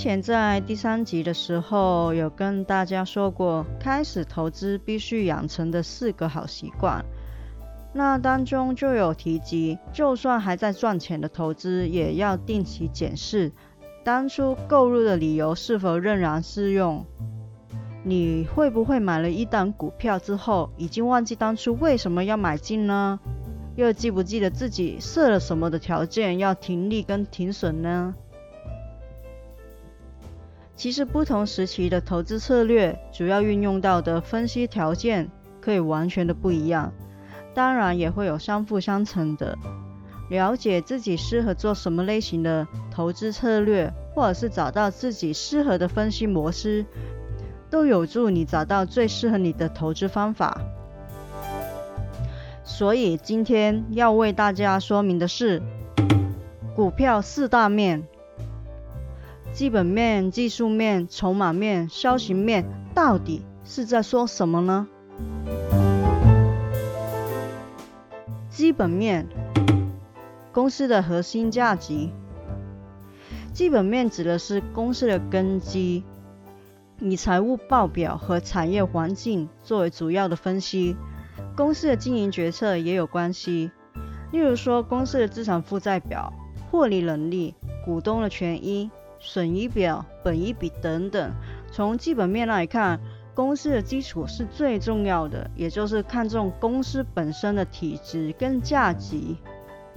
[0.00, 7.04] 前在第三集的时候有跟大家说过，开始投资必须养成的四个好习惯。
[7.92, 13.52] 那当中就有提及，就算还在赚钱的投资，也要定期检视
[14.02, 17.04] 当初购入的理由是否仍然适用。
[18.02, 23.20] 你会不会买了一档股票之后，已经忘记当初为什么要买进呢？
[23.76, 28.14] 又记不记得自己设了什么的条件要停利跟停损呢？
[30.80, 36.90] 其实不同时期的投资策略，主要运用到的分析条件可以完全的不一样，
[37.52, 39.58] 当然也会有相辅相成的。
[40.30, 46.86] 了解自己适合做什么类型的投资策略，或者是找到自己适合的分析模式。
[47.68, 50.62] 都有助你找到最适合你的投资方法。
[52.64, 55.60] 所以今天要为大家说明的是，
[56.74, 58.02] 股票四大面：
[59.52, 64.88] 基本面、技术面、筹码面、消息面，到底是在说什么呢？
[68.48, 69.26] 基本面，
[70.52, 72.08] 公司的核心价值。
[73.52, 76.04] 基本面指的是公司的根基。
[77.00, 80.96] 以财务报表和产业环境作为主要的分析，
[81.56, 83.70] 公司的经营决策也有关系。
[84.32, 86.32] 例如说，公司的资产负债表、
[86.70, 91.32] 获利能力、股东的权益、损益表、本益比等等。
[91.70, 92.98] 从基本面来看，
[93.34, 99.16] 公司的基础是最重要的，也就是看重公司本身的体质跟价值。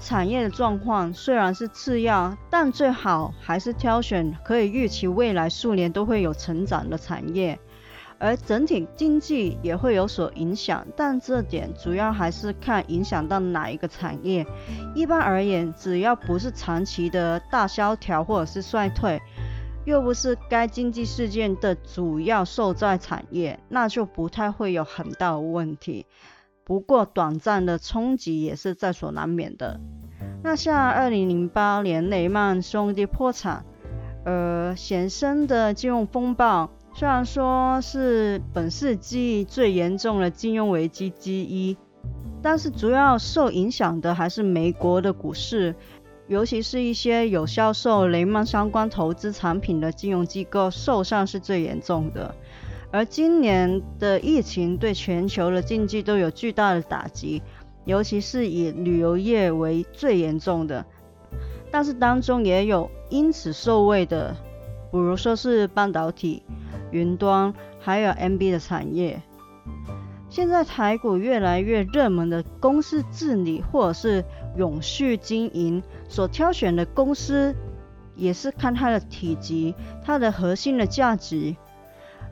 [0.00, 7.58] 产业的状况虽然是次要，但最好还是挑选可以预期未来数年都会有成长的产业，
[8.18, 14.46] 而整体经济也会有所影响，但这点主要还是看影响到哪一个产业。
[14.94, 19.20] 一般而言，只要不是长期的大萧条或者是衰退，
[19.84, 26.06] 又不是该经济事件的主要受灾产业，那就不太会有很大的问题。
[26.64, 29.78] 不过，短暂的冲击也是在所难免的。
[30.42, 33.64] 那像二零零八年雷曼兄弟破产，
[34.24, 41.76] 而衍生的金融风暴，虽然说是本世纪最严重的金融危机之一，
[42.40, 45.74] 但是主要受影响的还是美国的股市，
[46.28, 52.32] 尤其是一些有销售雷曼相关投资产品的金融机构受伤是最严重的。
[52.92, 57.42] 而今年的疫情对全球的经济都有巨大的打击，
[57.84, 60.86] 尤其是以旅游业为最严重的。
[61.72, 64.36] 但是当中也有因此受惠的，
[64.92, 66.44] 比如说是半导体、
[66.94, 69.20] 云端，还有 M B 的产业。
[70.30, 74.24] 现在台股越来越热门的公司治理或者是
[74.56, 77.54] 永续经营，所挑选的公司
[78.14, 81.56] 也是看它的体积、它的核心的价值。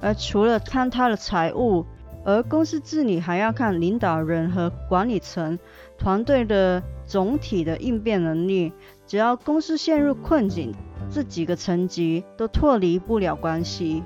[0.00, 1.86] 而除了看它的财务，
[2.24, 5.58] 而公司治理还要看领导人和管理层
[5.96, 8.72] 团队的总体的应变能力。
[9.06, 10.72] 只要公司陷入困境，
[11.10, 14.04] 这几个层级都脱离不了关系。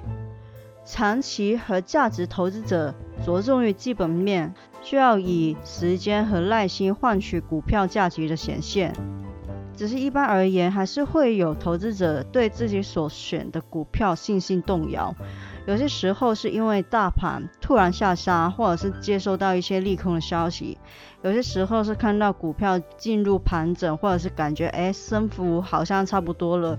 [0.85, 2.95] 长期和价值投资者
[3.25, 8.93] 着重于基本面，需要以时间和耐心换取股票价值的显现。
[9.75, 15.15] 只是一般而言，还是会有投资者对自己所选的股票信心动摇。
[15.67, 20.77] 有些时候是因为大盘突然下杀，或者是接收到一些利空的消息；
[21.23, 26.79] 有些时候是看到股票进入盘整，或者是感觉哎升幅好像差不多了，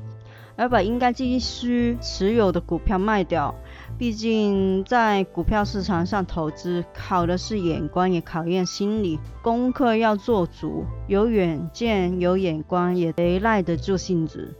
[0.55, 3.53] 而把应该继续持有的股票卖掉。
[3.97, 14.55] 毕竟在股票市场上投资，考的是眼光，也考验心理，功课要做足，有远见、有眼光，也得耐得住性子。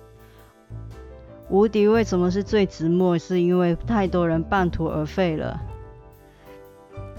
[1.50, 3.18] 无敌为什么是最直末？
[3.18, 5.60] 是因为太多人半途而废了。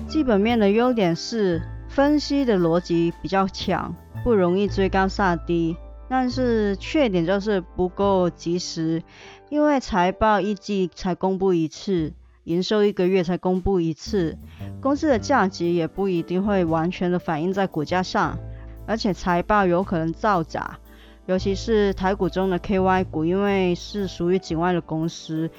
[0.07, 5.77] 基本面的优点是分析的逻辑比较强，不容易追高杀低。
[6.17, 9.03] 但是缺点就是不够及时，
[9.51, 12.13] 因为财报一季才公布一次，
[12.45, 14.39] 营收一个月才公布一次，
[14.81, 18.39] 公司的价值也不一定会完全的反映在股价上，
[18.87, 20.79] 而且财报有可能造假。
[21.27, 25.51] 尤其是台股中的 KY 股，因为是属于境外的公司，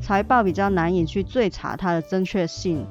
[0.00, 2.86] 财报比较难以去追查它的正确性。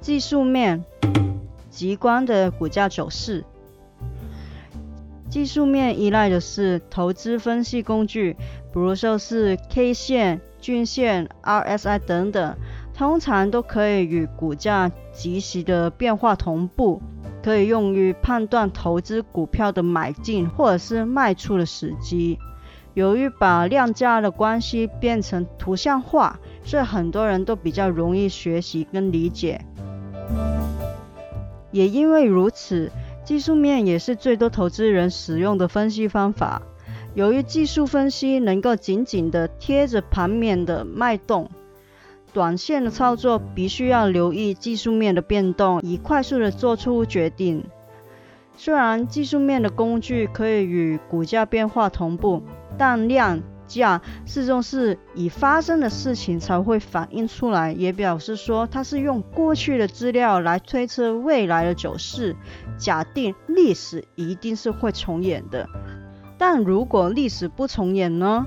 [0.00, 0.84] 技术面，
[1.76, 3.44] 极光的股价走势。
[5.28, 8.32] 技术面依赖的是投资分析工具，
[8.72, 12.56] 比如说是 K 线、均线、RSI 等等，
[12.94, 17.02] 通常都可以与股价即时的变化同步，
[17.42, 22.38] 可以用于判断投资股票的买进或者是卖出的时机。
[22.94, 29.60] 由于把量价的关系变成图像化，所以很多人都比较容易学习跟理解。
[31.70, 32.90] 也因为如此。
[33.24, 36.62] 技术面也是最多投资人使用的分析方法。
[37.14, 41.50] 由于技术分析能够紧紧的贴着盘面的脉动，
[42.32, 47.64] 短线的操作必须要留意技术面的变动，以快速的做出决定。
[48.56, 52.42] 虽然技术面的工具可以与股价变化同步，
[52.78, 53.42] 但量。
[53.66, 62.34] 价始终是已发生的事情才会反映出来，也表示说它是用过去的资料来推测未来的走势，
[62.78, 65.68] 假定历史一定是会重演的。
[66.38, 68.46] 但如果历史不重演呢？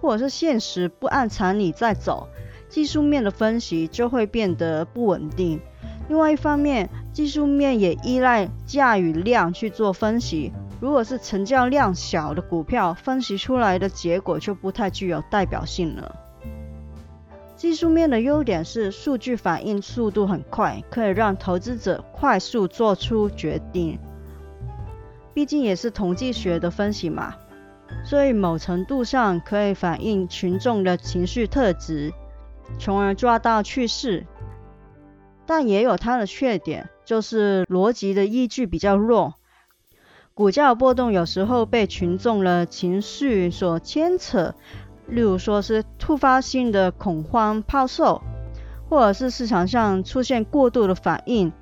[0.00, 2.26] 或者是现实不按常理在走，
[2.68, 5.60] 技术面的分析就会变得不稳定。
[6.08, 10.52] 另外一方面，技术面也依赖价与量去做分析。
[10.82, 16.16] 如果是成交量小的股票，分析出来的结果就不太具有代表性了。
[17.54, 23.96] 技术面的优点是数据反应速度很快，可以让投资者快速做出决定。
[25.32, 27.36] 毕竟也是统计学的分析嘛，
[28.04, 32.12] 所以某程度上可以反映群众的情绪特质，
[32.80, 34.26] 从而抓到趋势。
[35.46, 39.34] 但也有它的缺点，就是逻辑的依据比较弱。
[40.34, 44.54] 股价波动有时候被群众的情绪所牵扯，
[45.06, 48.22] 例如说是突发性的恐慌抛售，
[48.88, 51.52] 或者是市场上出现过度的反应，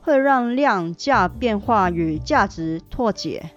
[0.00, 3.50] 会让量价变化与价值脱节。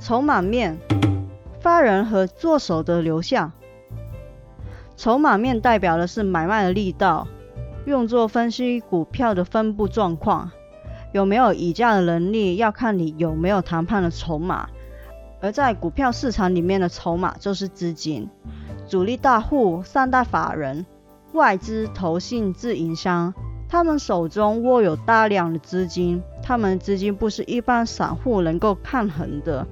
[0.00, 0.78] 筹码面，
[1.60, 3.52] 发人和做手的流向。
[4.96, 7.28] 筹码面代表的是买卖的力道，
[7.84, 10.50] 用作分析股票的分布状况。
[11.14, 14.68] 有没有议价的能力，要看你有没有谈判的筹码。
[15.40, 18.28] 而在股票市场里面的筹码就是资金，
[18.88, 20.84] 主力大户、三大法人、
[21.32, 23.32] 外资、投信、自营商，
[23.68, 29.64] 他们手中握有大量的资金，他们资金不是一般散户能够抗衡的。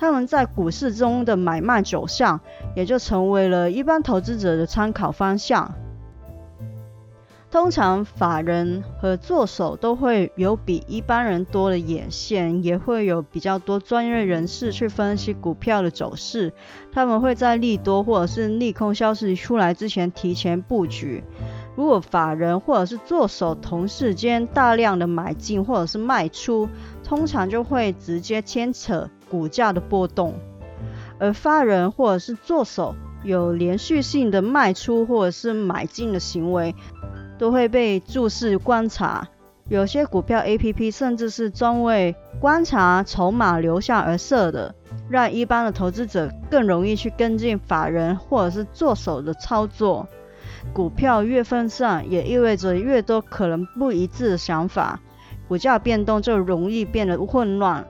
[0.00, 2.40] 他们在股市中的买卖走向，
[2.74, 5.72] 也就成为了一般投资者的参考方向。
[7.50, 16.52] 通常法人和作手都会有比一般人多的眼线，也会有比较多专业人士去分析股票的走势。
[16.92, 21.24] 他们会在利多或者是利空消息出来之前提前布局。
[21.74, 26.68] 如果法人或者是作手同时间大量的买进或者是卖出，
[27.02, 30.34] 通常就会直接牵扯股价的波动。
[31.18, 36.74] 而法人或者是作手有连续性的卖出或者是买进的行为。
[37.38, 39.26] 都会被注视观察，
[39.68, 44.74] 有些股票 A P P 甚至是专为观察筹码流向而设的，
[45.08, 50.06] 让一般的投资者更容易去跟进法人或者是做手的操作。
[50.72, 55.00] 股票越分散，也意味着越多可能不一致的想法，
[55.46, 57.86] 股价变动就容易变得混乱。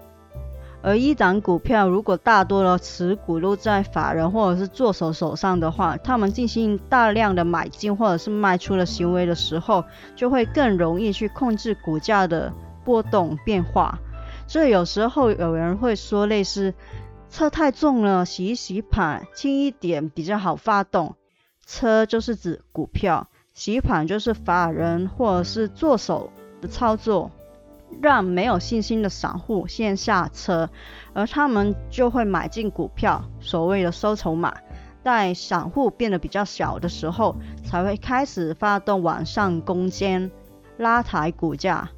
[0.81, 12.53] 而一档股票如果大多的持股都在法人或者是做手手上的话，他们进行大量的买进或者是卖出的行为的时候，就会更容易去控制股价的
[12.85, 13.99] 波动变化。
[14.47, 16.73] 所以有时候有人会说，类似
[17.29, 21.17] 车太重了，洗一洗盘，轻一点比较好发动。
[21.67, 26.31] 车就是指股票，洗盘就是法人或者是做手
[26.63, 27.31] 的操作。
[28.01, 30.69] 让没有信心的散户先下车，
[31.13, 34.55] 而他们就会买进股票，所谓的收筹码。
[35.05, 40.31] 在散户变得比较小的时候，才会开始发动往上攻坚，
[40.77, 41.89] 拉抬股价。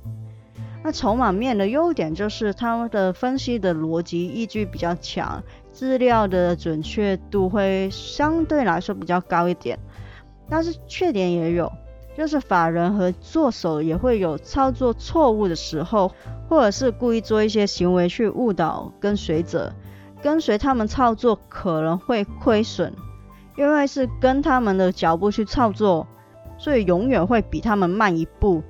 [0.85, 5.43] 那筹码面的优点就是他们的分析的逻辑依据比较强，
[5.73, 9.79] 资料的准确度会相对来说比较高一点，
[10.49, 11.71] 但是缺点也有。
[12.21, 16.13] 就是法人和做手也会有操作错误的时候，
[16.51, 19.73] 或者是故意做一些行为去误导跟随者，
[20.23, 22.93] 跟随他们操作可能会亏损，
[23.57, 26.07] 因为是跟他们的脚步去操作，
[26.59, 28.63] 所以永远会比他们慢一步，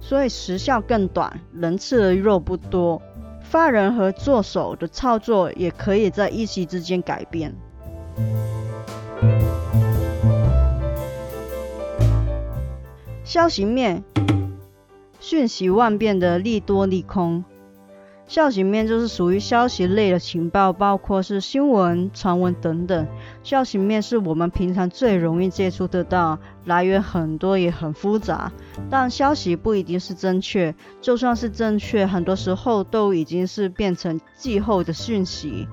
[0.00, 3.02] 所以时效更短，人次的肉不多，
[3.42, 7.54] 发人和做手的操作也可以在一夕之间改变。
[13.36, 14.02] 消息面，
[15.20, 17.44] 瞬息万变的利多利空。
[18.26, 23.06] 消息面就是属于消息类的情报，包括是新闻、传闻等等。
[23.42, 28.50] 消息面是我们平常最容易接触得到，来源很多也很复杂。
[28.88, 35.68] 但消息不一定是正确，就算是正确，很多时候都已经是变成季后的讯息。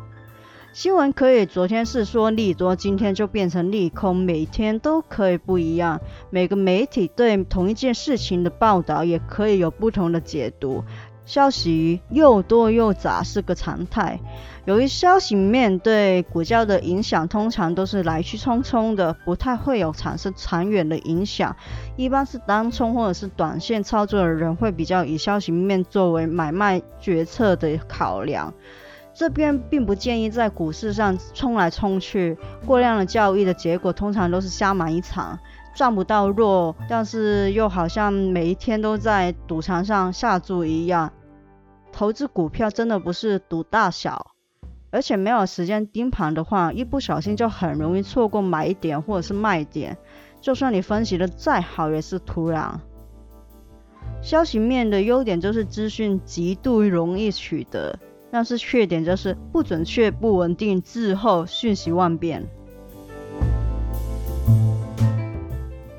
[0.73, 6.01] 新闻可以昨天是说利多，今天就变成利空，每天都可以不一样。
[6.31, 10.83] 每个媒体对同一件事情的报道也可以有不同的解读。
[11.25, 14.19] 消息又多又杂是个常态。
[14.65, 21.55] 由于消息面对股价的影响通常都是来去匆匆的，不太会有产生长远的影响。
[21.95, 28.51] 一般是当冲或者是短线操作的人会比较以消息面作为买卖决策的考量。
[29.13, 35.39] 这边并不建议在股市上冲来冲去，过量的交易的结果通常都是瞎忙一场。
[35.75, 41.11] 赚不到肉，但是又好像每一天都在赌场上下注一样。
[41.91, 44.33] 投资股票真的不是赌大小，
[44.91, 49.97] 而且没有时间盯盘的话，一不小心就很容易错过买点或者是卖点。
[50.41, 52.79] 就算你分析的再好，也是徒然。
[54.21, 57.97] 消息面的优点就是资讯极度容易取得，
[58.33, 62.43] 但是缺点就是不准确、不稳定，滞后，瞬息万变。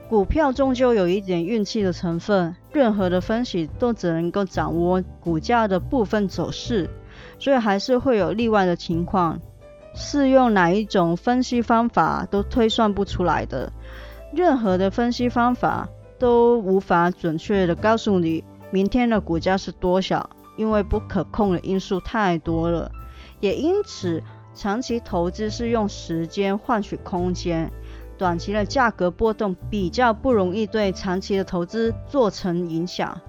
[0.09, 6.91] 股票终究有一点运气的成分，任何的分析都只能够掌握股价的部分走势，
[7.39, 9.41] 所以还是会有例外的情况。
[9.95, 13.73] 适用哪一种分析方法都推算不出来的，
[14.33, 15.89] 任何的分析方法
[16.19, 22.91] 都无法准确的告诉你明天的股价是多少，因为不可控的因素太多了。
[23.41, 24.23] 也因此，
[24.55, 27.71] 长期投资是用时间换取空间。
[28.17, 33.21] 短期的价格波动比较不容易对长期的投资做成影响。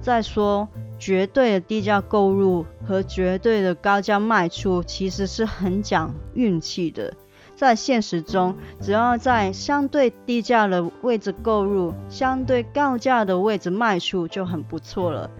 [0.00, 7.12] 再说，绝对的低价购入和绝对的高价卖出其实是很讲运气的。
[7.56, 15.30] 在现实中，只要在相对低价的位置购入，相对高价的位置卖出就很不错了。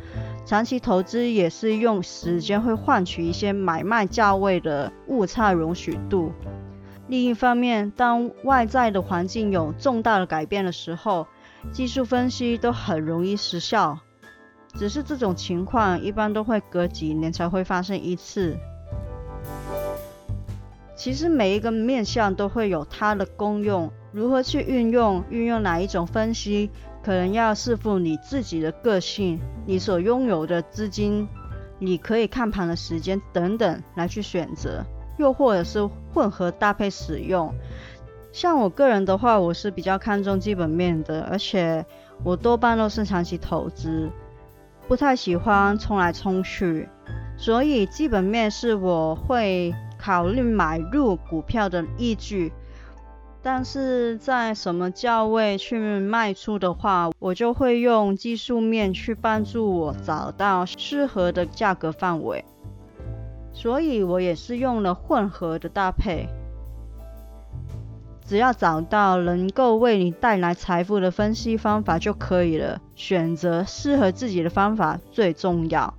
[0.47, 6.33] 长期投资也是用时间会换取一些买卖价位的误差容许度。
[7.09, 11.27] 另一方面，当外在的环境有重大的改变的时候，
[11.73, 13.99] 技术分析都很容易失效。
[14.75, 18.57] 只是这种情况一般都会隔几年才会发生一次。
[20.95, 26.71] 其实每一个面向都会有它的功用，如何去运用，运用哪一种分析，
[27.03, 31.29] 可能要视乎你自己的个性、你所拥有的资金、
[31.79, 34.85] 你可以看盘的时间等等来去选择。
[35.17, 37.55] 又或者是混合搭配使用，
[38.33, 41.87] 像我个人的话，我是比较看重基本面的，而且
[42.25, 44.11] 我多半都是长期投资，
[44.89, 46.89] 不太喜欢冲来冲去，
[47.37, 49.73] 所以基本面是我会
[50.05, 52.53] 考虑买入股票的依据。
[53.43, 62.45] 但是在什么价位去卖出的话，我就会用技术面去帮助我找到适合的价格范围。
[63.55, 66.27] 所以我也是用了混合的搭配，
[68.27, 72.79] 只要找到能够为你带来财富的分析方法就可以了。
[72.95, 75.95] 选择适合自己的方法最重要。